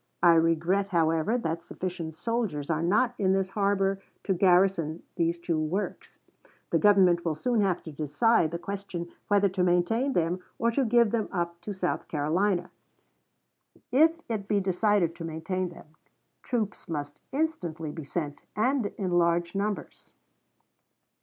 [0.23, 5.59] I regret, however, that sufficient soldiers are not in this harbor to garrison these two
[5.59, 6.17] works.
[6.71, 10.85] The Government will soon have to decide the question whether to maintain them or to
[10.85, 12.71] give them up to South Carolina.
[13.91, 15.85] If it be decided to maintain them,
[16.41, 20.13] troops must instantly be sent and in large numbers."